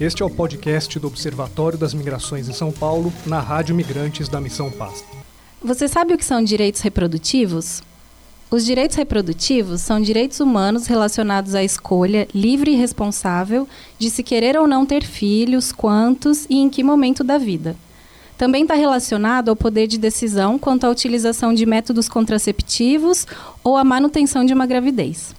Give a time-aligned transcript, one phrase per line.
[0.00, 4.40] Este é o podcast do Observatório das Migrações em São Paulo, na Rádio Migrantes da
[4.40, 5.04] Missão Paz.
[5.62, 7.82] Você sabe o que são direitos reprodutivos?
[8.50, 13.68] Os direitos reprodutivos são direitos humanos relacionados à escolha livre e responsável
[13.98, 17.76] de se querer ou não ter filhos, quantos e em que momento da vida.
[18.36, 23.26] Também está relacionado ao poder de decisão quanto à utilização de métodos contraceptivos
[23.62, 25.34] ou à manutenção de uma gravidez.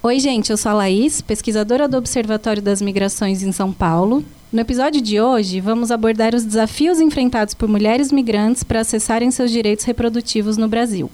[0.00, 4.24] Oi, gente, eu sou a Laís, pesquisadora do Observatório das Migrações em São Paulo.
[4.52, 9.50] No episódio de hoje, vamos abordar os desafios enfrentados por mulheres migrantes para acessarem seus
[9.50, 11.10] direitos reprodutivos no Brasil.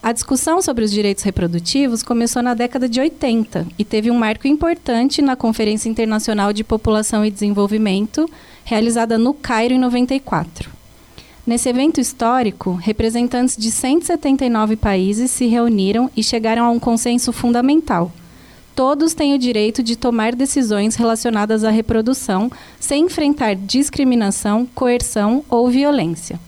[0.00, 4.46] A discussão sobre os direitos reprodutivos começou na década de 80 e teve um marco
[4.46, 8.30] importante na Conferência Internacional de População e Desenvolvimento,
[8.64, 10.70] realizada no Cairo em 94.
[11.44, 18.12] Nesse evento histórico, representantes de 179 países se reuniram e chegaram a um consenso fundamental.
[18.78, 25.68] Todos têm o direito de tomar decisões relacionadas à reprodução sem enfrentar discriminação, coerção ou
[25.68, 26.38] violência.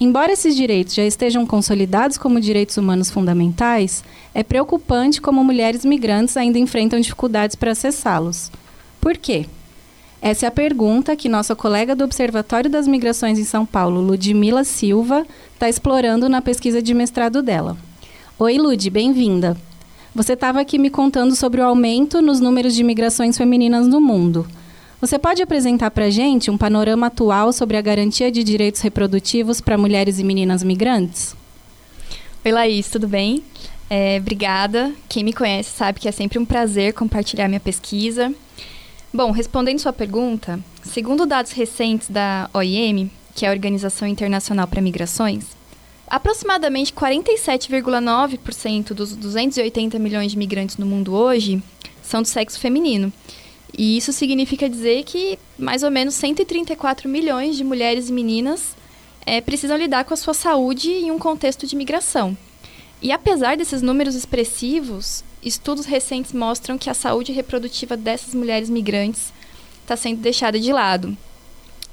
[0.00, 6.36] Embora esses direitos já estejam consolidados como direitos humanos fundamentais, é preocupante como mulheres migrantes
[6.36, 8.48] ainda enfrentam dificuldades para acessá-los.
[9.00, 9.46] Por quê?
[10.20, 14.62] Essa é a pergunta que nossa colega do Observatório das Migrações em São Paulo, Ludmila
[14.62, 17.76] Silva, está explorando na pesquisa de mestrado dela.
[18.38, 19.56] Oi, Lud, bem-vinda.
[20.14, 24.46] Você estava aqui me contando sobre o aumento nos números de migrações femininas no mundo.
[25.00, 29.58] Você pode apresentar para a gente um panorama atual sobre a garantia de direitos reprodutivos
[29.58, 31.34] para mulheres e meninas migrantes?
[32.44, 33.42] Oi, Laís, tudo bem?
[33.88, 34.92] É, obrigada.
[35.08, 38.34] Quem me conhece sabe que é sempre um prazer compartilhar minha pesquisa.
[39.14, 44.82] Bom, respondendo sua pergunta, segundo dados recentes da OIM, que é a Organização Internacional para
[44.82, 45.46] Migrações,
[46.12, 51.62] aproximadamente 47,9% dos 280 milhões de migrantes no mundo hoje
[52.02, 53.10] são do sexo feminino.
[53.76, 58.76] E isso significa dizer que mais ou menos 134 milhões de mulheres e meninas
[59.24, 62.36] é, precisam lidar com a sua saúde em um contexto de migração.
[63.00, 69.32] E apesar desses números expressivos, estudos recentes mostram que a saúde reprodutiva dessas mulheres migrantes
[69.80, 71.16] está sendo deixada de lado.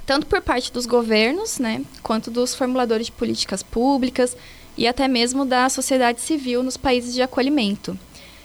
[0.10, 4.36] Tanto por parte dos governos, né, quanto dos formuladores de políticas públicas
[4.76, 7.96] e até mesmo da sociedade civil nos países de acolhimento.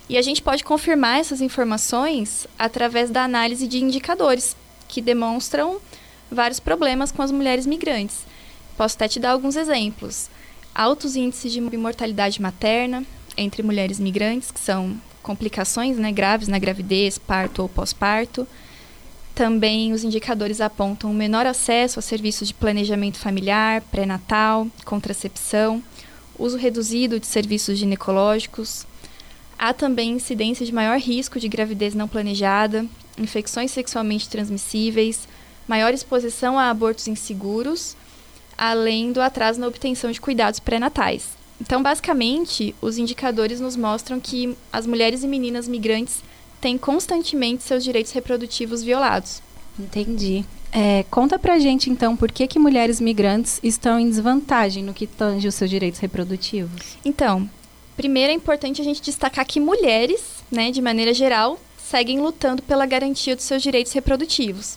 [0.06, 4.54] E a gente pode confirmar essas informações através da análise de indicadores
[4.86, 5.80] que demonstram
[6.30, 8.26] vários problemas com as mulheres migrantes.
[8.76, 10.28] Posso até te dar alguns exemplos.
[10.74, 13.06] Altos índices de mortalidade materna
[13.38, 18.46] entre mulheres migrantes, que são complicações né, graves na gravidez, parto ou pós-parto.
[19.34, 25.82] Também os indicadores apontam um menor acesso a serviços de planejamento familiar, pré-natal, contracepção,
[26.38, 28.86] uso reduzido de serviços ginecológicos,
[29.58, 32.84] Há também incidência de maior risco de gravidez não planejada,
[33.16, 35.28] infecções sexualmente transmissíveis,
[35.66, 37.96] maior exposição a abortos inseguros,
[38.58, 41.28] além do atraso na obtenção de cuidados pré-natais.
[41.60, 46.22] Então, basicamente, os indicadores nos mostram que as mulheres e meninas migrantes
[46.64, 49.42] têm constantemente seus direitos reprodutivos violados.
[49.78, 50.44] Entendi.
[50.72, 55.06] É, conta pra gente, então, por que, que mulheres migrantes estão em desvantagem no que
[55.06, 56.96] tange os seus direitos reprodutivos?
[57.04, 57.48] Então,
[57.96, 60.20] Primeiro é importante a gente destacar que mulheres,
[60.50, 64.76] né, de maneira geral, seguem lutando pela garantia dos seus direitos reprodutivos.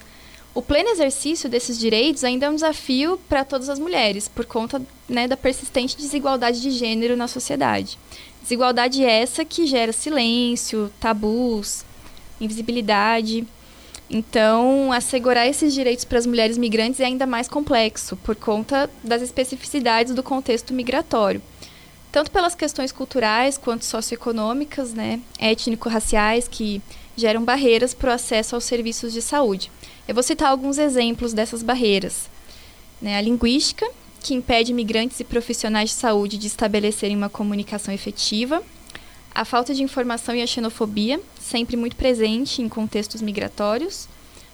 [0.58, 4.82] O pleno exercício desses direitos ainda é um desafio para todas as mulheres, por conta
[5.08, 7.96] né, da persistente desigualdade de gênero na sociedade.
[8.42, 11.86] Desigualdade essa que gera silêncio, tabus,
[12.42, 13.46] invisibilidade.
[14.10, 19.22] Então, assegurar esses direitos para as mulheres migrantes é ainda mais complexo, por conta das
[19.22, 21.40] especificidades do contexto migratório
[22.12, 26.82] tanto pelas questões culturais quanto socioeconômicas, né, étnico-raciais, que
[27.16, 29.72] geram barreiras para o acesso aos serviços de saúde.
[30.08, 32.30] Eu vou citar alguns exemplos dessas barreiras.
[33.02, 33.86] Né, a linguística,
[34.22, 38.64] que impede imigrantes e profissionais de saúde de estabelecerem uma comunicação efetiva.
[39.34, 44.08] A falta de informação e a xenofobia, sempre muito presente em contextos migratórios.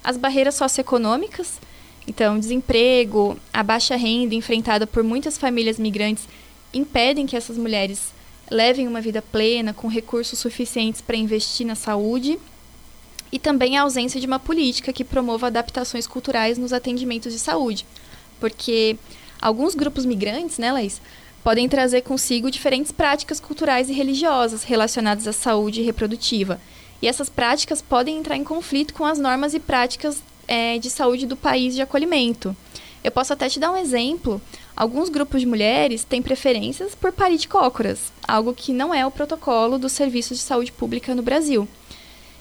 [0.03, 1.59] As barreiras socioeconômicas,
[2.05, 6.27] então, desemprego, a baixa renda enfrentada por muitas famílias migrantes
[6.73, 8.13] impedem que essas mulheres
[8.49, 12.39] levem uma vida plena, com recursos suficientes para investir na saúde,
[13.31, 17.85] e também a ausência de uma política que promova adaptações culturais nos atendimentos de saúde.
[18.39, 18.95] Porque
[19.41, 21.01] alguns grupos migrantes, né, Laís,
[21.43, 26.59] podem trazer consigo diferentes práticas culturais e religiosas relacionadas à saúde reprodutiva.
[27.01, 31.25] E essas práticas podem entrar em conflito com as normas e práticas é, de saúde
[31.25, 32.55] do país de acolhimento.
[33.03, 34.41] Eu posso até te dar um exemplo.
[34.75, 39.91] Alguns grupos de mulheres têm preferências por paridicócoras, algo que não é o protocolo dos
[39.91, 41.67] serviços de saúde pública no Brasil.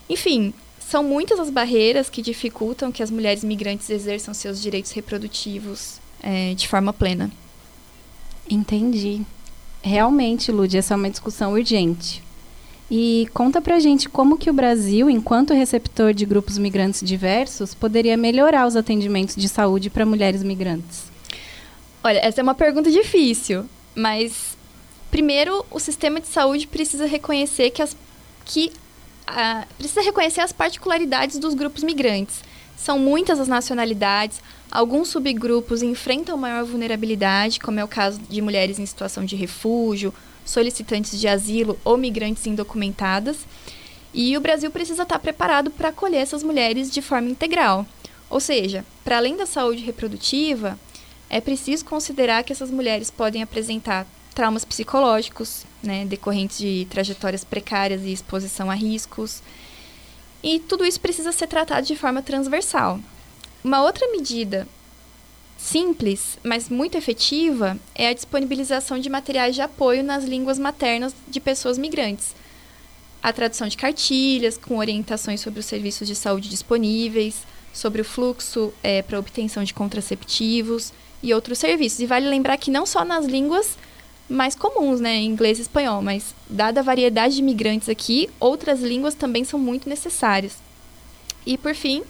[0.08, 6.00] Enfim, são muitas as barreiras que dificultam que as mulheres migrantes exerçam seus direitos reprodutivos
[6.22, 7.30] é, de forma plena.
[8.48, 9.22] Entendi.
[9.82, 12.22] Realmente, Lud, essa é uma discussão urgente.
[12.90, 18.16] E conta pra gente como que o Brasil, enquanto receptor de grupos migrantes diversos, poderia
[18.16, 21.11] melhorar os atendimentos de saúde para mulheres migrantes.
[22.04, 23.64] Olha, essa é uma pergunta difícil,
[23.94, 24.56] mas
[25.10, 27.96] primeiro o sistema de saúde precisa reconhecer que as
[28.44, 28.72] que
[29.24, 32.40] a, precisa reconhecer as particularidades dos grupos migrantes.
[32.76, 38.80] São muitas as nacionalidades, alguns subgrupos enfrentam maior vulnerabilidade, como é o caso de mulheres
[38.80, 40.12] em situação de refúgio,
[40.44, 43.46] solicitantes de asilo ou migrantes indocumentadas.
[44.12, 47.86] E o Brasil precisa estar preparado para acolher essas mulheres de forma integral.
[48.28, 50.76] Ou seja, para além da saúde reprodutiva,
[51.32, 58.02] é preciso considerar que essas mulheres podem apresentar traumas psicológicos, né, decorrentes de trajetórias precárias
[58.02, 59.42] e exposição a riscos.
[60.42, 63.00] E tudo isso precisa ser tratado de forma transversal.
[63.64, 64.68] Uma outra medida
[65.56, 71.40] simples, mas muito efetiva, é a disponibilização de materiais de apoio nas línguas maternas de
[71.40, 72.34] pessoas migrantes.
[73.22, 78.72] A tradução de cartilhas com orientações sobre os serviços de saúde disponíveis, sobre o fluxo
[78.82, 80.92] é, para obtenção de contraceptivos
[81.22, 82.00] e outros serviços.
[82.00, 83.76] E vale lembrar que não só nas línguas
[84.28, 89.14] mais comuns, né, inglês e espanhol, mas dada a variedade de imigrantes aqui, outras línguas
[89.14, 90.56] também são muito necessárias.
[91.44, 92.02] E por fim,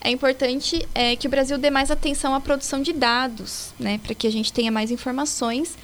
[0.00, 4.14] é importante é, que o Brasil dê mais atenção à produção de dados, né, para
[4.14, 5.76] que a gente tenha mais informações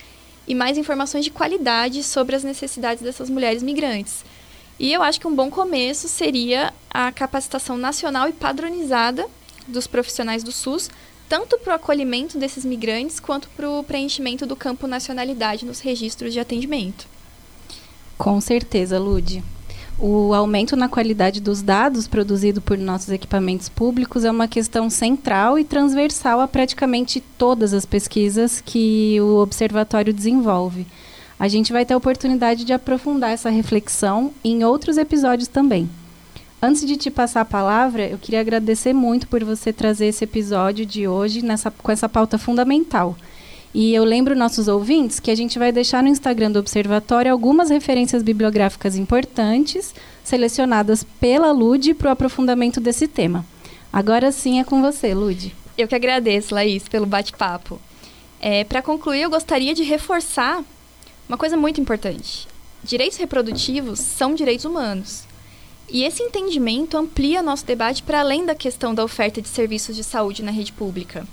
[0.46, 4.24] e mais informações de qualidade sobre as necessidades dessas mulheres migrantes.
[4.78, 9.26] E eu acho que um bom começo seria a capacitação nacional e padronizada
[9.68, 10.90] dos profissionais do SUS
[11.32, 16.30] tanto para o acolhimento desses migrantes quanto para o preenchimento do campo nacionalidade nos registros
[16.30, 17.06] de atendimento.
[18.18, 19.42] Com certeza, Lude.
[19.98, 25.58] O aumento na qualidade dos dados produzidos por nossos equipamentos públicos é uma questão central
[25.58, 30.86] e transversal a praticamente todas as pesquisas que o observatório desenvolve.
[31.42, 35.90] A gente vai ter a oportunidade de aprofundar essa reflexão em outros episódios também.
[36.62, 40.86] Antes de te passar a palavra, eu queria agradecer muito por você trazer esse episódio
[40.86, 43.16] de hoje nessa, com essa pauta fundamental.
[43.74, 47.70] E eu lembro nossos ouvintes que a gente vai deixar no Instagram do Observatório algumas
[47.70, 49.92] referências bibliográficas importantes,
[50.22, 53.44] selecionadas pela Lude para o aprofundamento desse tema.
[53.92, 55.52] Agora sim é com você, Lude.
[55.76, 57.80] Eu que agradeço, Laís, pelo bate-papo.
[58.40, 60.62] É, para concluir, eu gostaria de reforçar
[61.32, 62.46] uma coisa muito importante.
[62.84, 65.24] Direitos reprodutivos são direitos humanos.
[65.88, 70.04] E esse entendimento amplia nosso debate para além da questão da oferta de serviços de
[70.04, 71.26] saúde na rede pública.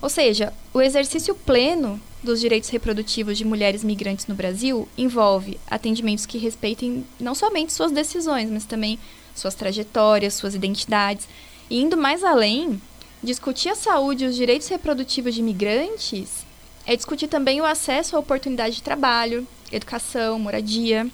[0.00, 6.24] Ou seja, o exercício pleno dos direitos reprodutivos de mulheres migrantes no Brasil envolve atendimentos
[6.24, 8.98] que respeitem não somente suas decisões, mas também
[9.34, 11.28] suas trajetórias, suas identidades.
[11.68, 12.80] E indo mais além,
[13.22, 16.46] discutir a saúde e os direitos reprodutivos de imigrantes
[16.86, 21.06] é discutir também o acesso à oportunidade de trabalho, educação, moradia.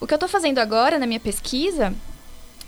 [0.00, 1.94] O que eu estou fazendo agora na minha pesquisa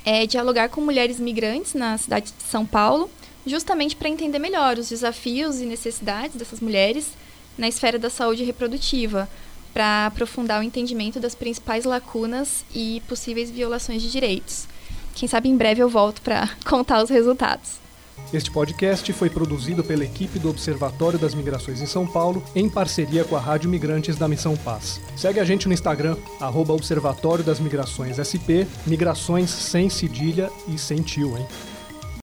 [0.05, 3.11] é dialogar com mulheres migrantes na cidade de São Paulo,
[3.47, 7.13] justamente para entender melhor os desafios e necessidades dessas mulheres
[7.57, 9.29] na esfera da saúde reprodutiva,
[9.73, 14.67] para aprofundar o entendimento das principais lacunas e possíveis violações de direitos.
[15.15, 17.79] Quem sabe em breve eu volto para contar os resultados.
[18.33, 23.25] Este podcast foi produzido pela equipe do Observatório das Migrações em São Paulo, em parceria
[23.25, 25.01] com a Rádio Migrantes da Missão Paz.
[25.17, 31.03] Segue a gente no Instagram, arroba Observatório das Migrações SP, migrações sem cedilha e sem
[31.03, 31.47] tio, hein?